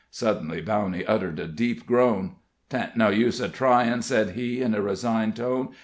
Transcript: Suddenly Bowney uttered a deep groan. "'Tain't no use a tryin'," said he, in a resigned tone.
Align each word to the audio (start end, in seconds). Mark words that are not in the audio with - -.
Suddenly 0.09 0.63
Bowney 0.63 1.05
uttered 1.07 1.37
a 1.39 1.47
deep 1.47 1.85
groan. 1.85 2.37
"'Tain't 2.71 2.97
no 2.97 3.09
use 3.09 3.39
a 3.39 3.47
tryin'," 3.47 4.01
said 4.01 4.31
he, 4.31 4.59
in 4.59 4.73
a 4.73 4.81
resigned 4.81 5.35
tone. 5.35 5.73